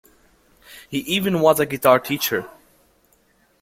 [0.89, 2.49] He even was a guitar teacher.